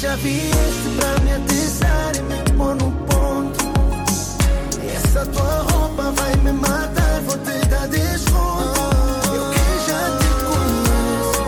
já 0.01 0.15
vieste 0.15 0.89
para 1.01 1.19
me 1.25 1.33
aterrar 1.33 2.13
e 2.15 2.23
me 2.23 2.37
pôr 2.57 2.77
no 2.77 2.93
ponto. 2.93 3.65
Essa 4.95 5.27
tua 5.27 5.63
roupa 5.73 6.13
vai 6.13 6.37
me 6.37 6.53
matar, 6.53 7.21
vou 7.27 7.37
te 7.39 7.59
dar 7.67 7.89
desconto. 7.89 8.79
Eu 9.35 9.51
que 9.51 9.59
já 9.89 10.17
te 10.19 10.29
conheço. 10.45 11.43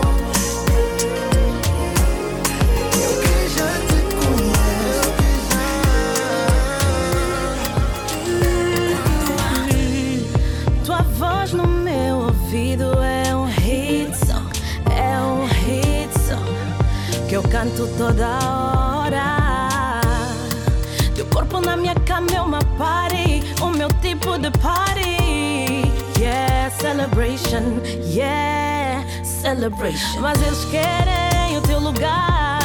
Eu 3.01 3.13
que 3.21 3.35
já 3.55 3.71
te 3.87 3.99
conheço. 4.17 5.11
Tua 10.83 11.01
voz 11.17 11.53
no 11.53 11.67
meu 11.67 12.17
ouvido 12.17 13.01
é 13.01 13.33
um 13.33 13.45
hit 13.45 14.13
song, 14.25 14.51
é 14.93 15.17
um 15.19 15.45
hit 15.45 16.11
song 16.19 16.51
que 17.29 17.35
eu 17.37 17.43
canto 17.43 17.87
toda 17.97 18.40
celebration, 27.01 27.81
yeah, 28.05 29.03
celebration. 29.23 30.21
Mas 30.21 30.39
eles 30.41 30.65
querem 30.65 31.57
o 31.57 31.61
teu 31.61 31.79
lugar, 31.79 32.61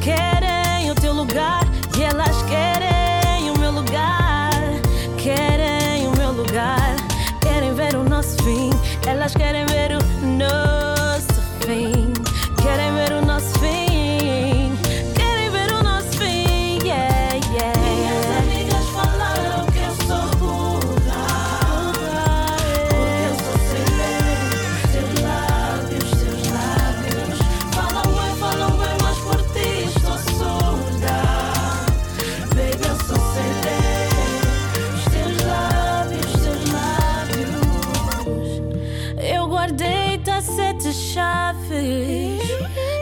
querem 0.00 0.90
o 0.90 0.94
teu 0.94 1.12
lugar, 1.12 1.62
e 1.98 2.02
elas 2.02 2.42
querem 2.44 3.50
o 3.50 3.58
meu 3.58 3.70
lugar, 3.70 4.50
querem 5.18 6.08
o 6.08 6.16
meu 6.16 6.32
lugar, 6.32 6.96
querem 7.42 7.74
ver 7.74 7.94
o 7.96 8.02
nosso 8.02 8.42
fim, 8.44 8.70
elas 9.06 9.34
querem 9.34 9.66
ver 9.66 9.92
o 9.92 10.26
nosso 10.26 11.42
fim. 11.60 12.05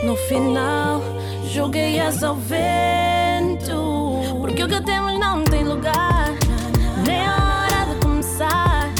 No 0.05 0.17
final, 0.17 1.01
joguei-as 1.51 2.23
ao 2.23 2.37
vento. 2.37 4.21
Porque 4.39 4.63
o 4.63 4.69
que 4.69 4.79
temos 4.83 5.19
não 5.19 5.43
tem 5.45 5.65
lugar. 5.65 6.31
Nem 7.07 7.23
hora 7.23 7.87
de 7.89 8.01
começar. 8.03 8.91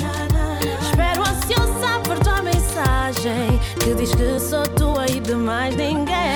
Espero 0.81 1.21
ansiosa 1.21 2.01
por 2.05 2.19
tua 2.21 2.41
mensagem. 2.41 3.61
Que 3.81 3.95
diz 3.95 4.15
que 4.15 4.41
sou 4.41 4.63
tua 4.63 5.05
e 5.07 5.21
de 5.21 5.35
mais 5.35 5.77
ninguém. 5.77 6.34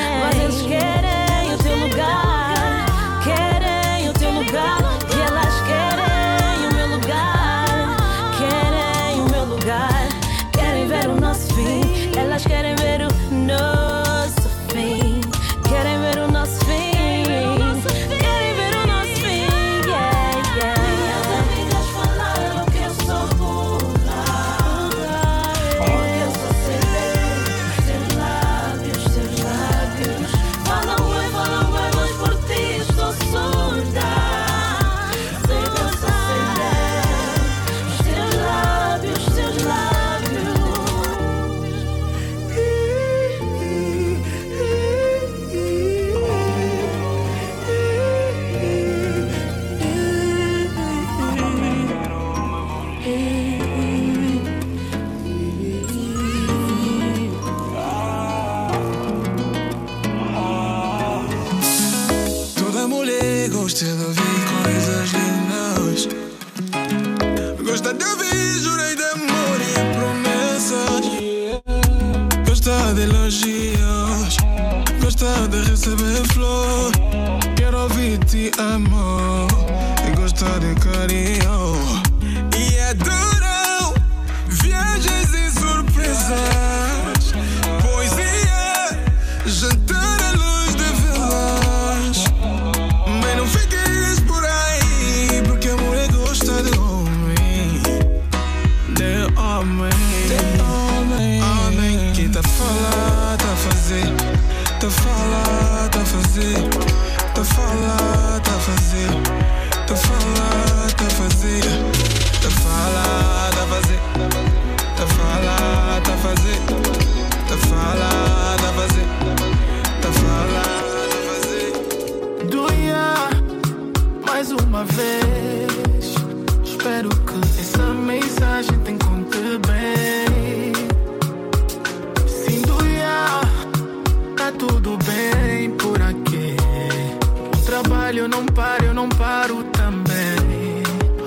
não 138.99 139.09
paro 139.11 139.62
também. 139.62 140.82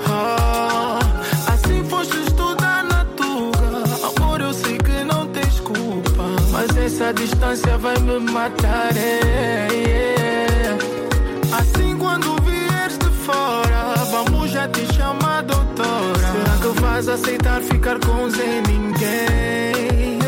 Oh, 0.06 1.50
assim 1.50 1.82
foste 1.84 2.18
estudar 2.18 2.84
na 2.84 3.02
tua. 3.16 4.10
Amor, 4.10 4.42
eu 4.42 4.52
sei 4.52 4.76
que 4.76 5.02
não 5.04 5.26
tens 5.28 5.58
culpa. 5.60 6.22
Mas 6.50 6.76
essa 6.76 7.14
distância 7.14 7.78
vai 7.78 7.98
me 8.00 8.18
matar. 8.30 8.94
Yeah, 8.94 9.72
yeah. 9.72 10.84
Assim 11.58 11.96
quando 11.96 12.36
vieres 12.42 12.98
de 12.98 13.10
fora, 13.24 13.94
vamos 14.10 14.50
já 14.50 14.68
te 14.68 14.92
chamar 14.92 15.42
doutora. 15.42 16.18
Será 16.18 16.58
que 16.60 16.80
vais 16.80 17.08
aceitar 17.08 17.62
ficar 17.62 17.98
com 18.00 18.30
sem 18.30 18.60
ninguém? 18.68 20.21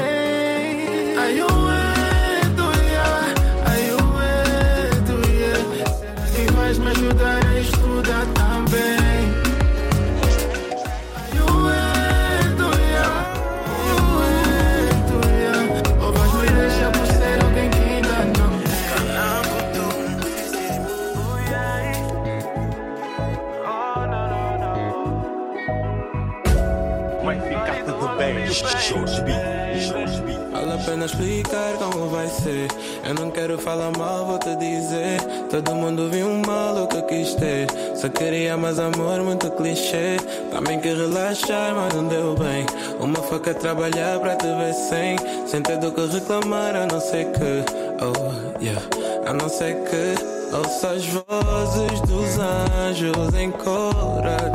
Vai 27.25 27.41
ficar 27.41 27.85
tudo 27.85 28.17
bem. 28.17 28.47
Jorge 28.47 29.21
B. 29.23 29.33
Jorge 29.81 30.21
B. 30.23 30.33
Vale 30.53 30.73
a 30.73 30.79
pena 30.79 31.07
explicar 31.07 31.75
como 31.79 32.09
vai 32.09 32.29
ser. 32.29 32.69
Eu 33.07 33.15
não 33.15 33.31
quero 33.31 33.59
falar 33.59 33.91
mal, 33.99 34.27
vou 34.27 34.39
te 34.39 34.57
dizer. 34.57 35.21
Todo 35.51 35.75
mundo 35.75 36.09
viu 36.11 36.27
um 36.27 36.41
mal 36.47 36.85
o 36.85 36.87
que 36.87 37.03
quis 37.03 37.35
ter. 37.35 37.67
Só 37.95 38.09
queria 38.09 38.57
mais 38.57 38.79
amor, 38.79 39.21
muito 39.21 39.51
clichê. 39.53 40.17
Também 40.51 40.81
que 40.81 40.89
relaxar, 40.89 41.75
mas 41.75 41.93
não 41.95 42.09
deu 42.09 42.35
bem. 42.35 42.65
Uma 42.99 43.21
faca 43.23 43.53
trabalhar 43.53 44.19
pra 44.21 44.37
te 44.37 44.47
ver 44.47 44.73
sem. 44.73 45.17
Sem 45.47 45.61
ter 45.61 45.79
do 45.79 45.93
que 45.93 46.07
reclamar, 46.07 46.75
a 46.77 46.87
não 46.87 47.01
ser 47.01 47.27
que. 47.33 47.65
Oh, 48.01 48.63
yeah. 48.63 48.83
A 49.27 49.33
não 49.33 49.49
ser 49.49 49.75
que. 49.85 50.35
Ouça 50.55 50.91
as 50.91 51.05
vozes 51.05 52.01
dos 52.03 52.39
anjos 52.39 53.35
em 53.35 53.51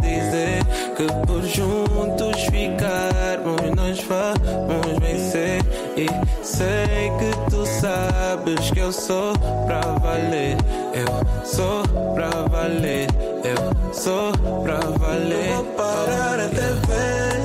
dizer 0.02 0.64
que 0.96 1.06
por 1.28 1.44
juntos 1.44 2.42
ficarmos 2.46 3.76
nós 3.76 4.00
vamos 4.08 5.00
vencer. 5.00 5.62
E 5.98 6.08
sei 6.42 7.12
que 7.20 7.39
sabes 8.50 8.72
que 8.72 8.80
eu 8.80 8.92
sou 8.92 9.34
pra 9.66 9.82
valer. 10.00 10.58
Eu 10.94 11.46
sou 11.46 11.84
pra 12.14 12.30
valer. 12.50 13.08
Eu 13.44 13.94
sou 13.94 14.32
pra 14.64 14.80
valer. 14.80 15.50
Não 15.50 15.64
vou 15.64 15.74
parar 15.74 16.40
até 16.40 16.74
ver. 16.88 17.44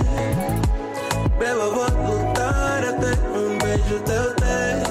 Beba, 1.39 1.71
vou 1.71 1.85
lutar 1.85 2.85
até 2.85 3.13
um 3.37 3.59
beijo 3.59 4.01
teu 4.05 4.35
ter. 4.37 4.83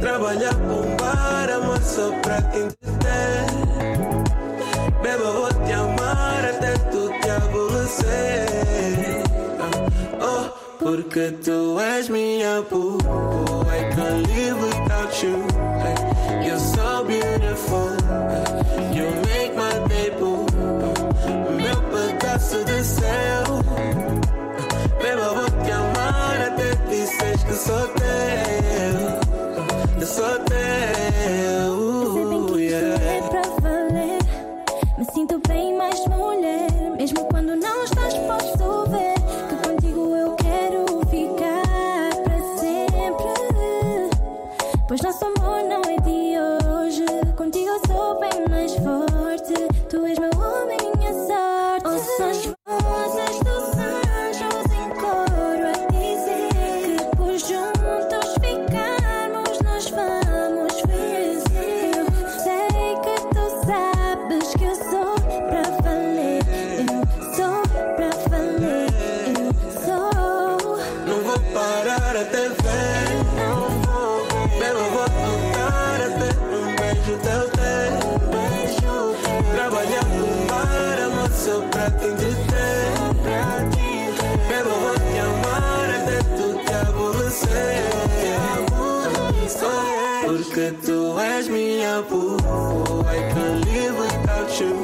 Trabalhar 0.00 0.56
um 0.56 0.96
bar, 0.96 1.50
amor 1.50 1.80
só 1.82 2.10
pra 2.20 2.42
te 2.42 2.77
Oh, 11.08 11.10
porque 11.10 11.32
tu 11.42 11.80
és 11.80 12.08
minha 12.10 12.60
boo. 12.68 12.98
I 13.70 13.82
can't 13.94 14.26
live 14.28 14.60
without 14.60 15.22
you. 15.22 15.46
You're 16.44 16.58
so 16.58 17.02
beautiful. 17.04 17.96
You 18.92 19.08
make 19.26 19.54
my 19.56 19.78
day 19.88 20.10
boo. 20.18 20.44
Meu 21.56 21.80
pedaço 21.90 22.62
de 22.64 22.84
céu. 22.84 23.62
Beba, 25.00 25.28
vou 25.34 25.50
te 25.64 25.70
amar 25.70 26.40
até 26.48 26.74
disseres 26.90 27.42
que 27.42 27.54
sou 27.54 27.88
teu. 27.88 28.04
Eu 30.00 30.06
sou. 30.06 30.47
Porque 90.58 90.72
tu 90.84 91.16
és 91.20 91.48
minha 91.48 92.02
boo. 92.10 92.36
I 92.36 93.32
can't 93.32 93.64
live 93.64 93.96
without 93.96 94.60
you. 94.60 94.74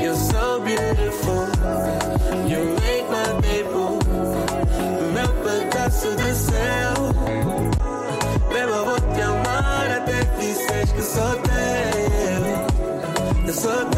You're 0.00 0.14
so 0.14 0.60
beautiful. 0.60 1.48
You 2.46 2.60
make 2.78 3.06
my 3.10 3.40
day 3.40 3.64
boo. 3.64 3.98
Meu 5.14 5.28
pedaço 5.42 6.14
de 6.14 6.32
céu. 6.32 6.94
Beba, 8.52 8.84
vou 8.84 9.00
te 9.00 9.20
amar 9.20 9.90
até 9.96 10.24
que 10.24 10.46
disseres 10.46 10.92
que 10.92 11.02
sou 11.02 11.34
teu. 11.48 12.42
Eu 13.48 13.54
sou 13.54 13.84
teu. 13.86 13.97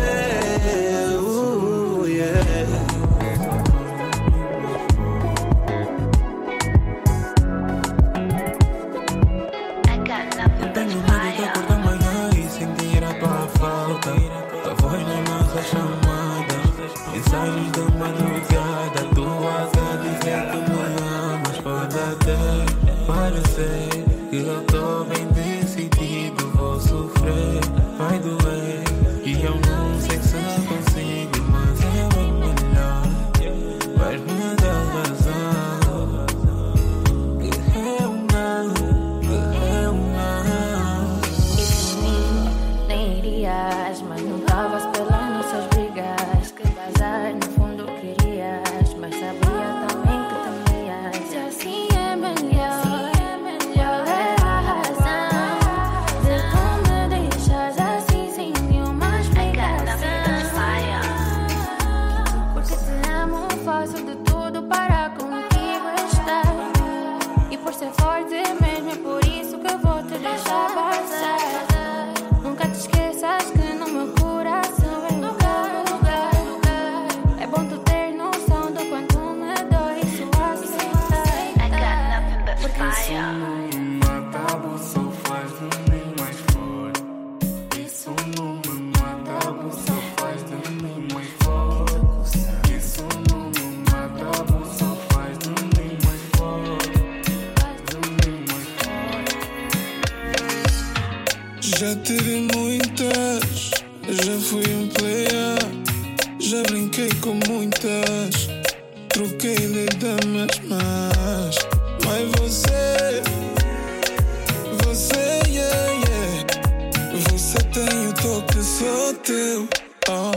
tô 118.22 118.42
que 118.42 118.62
sou 118.62 119.14
teu. 119.14 119.68
Oh. 120.08 120.32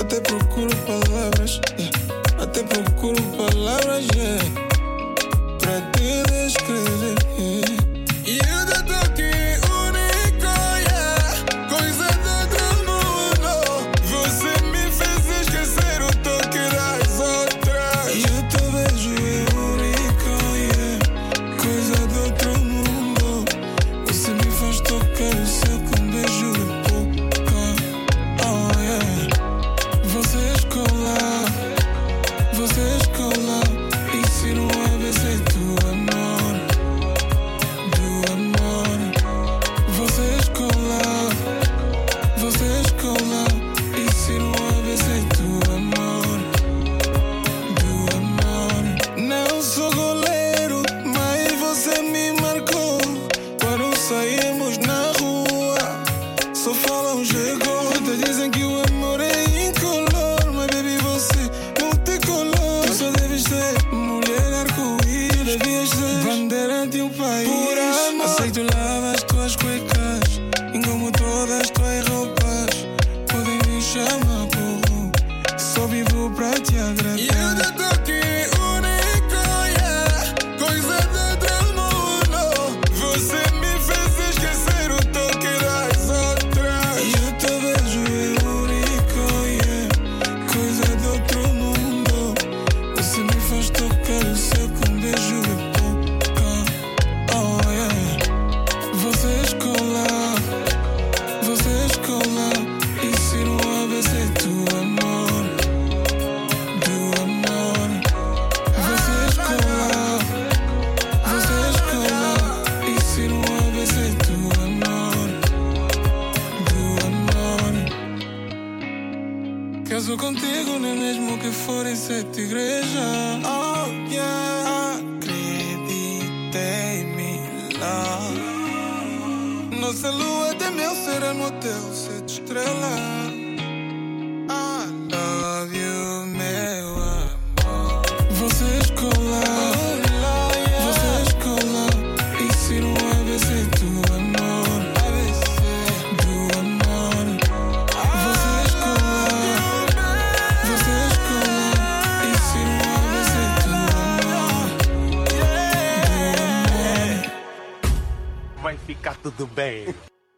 Até 0.00 0.20
procuro 0.20 0.74
palavras, 0.86 1.60
yeah. 1.78 2.42
até 2.42 2.62
procuro 2.62 3.22
palavras 3.36 4.06
yeah. 4.14 4.44
pra 5.58 5.80
te 5.92 6.22
descrever. 6.30 7.23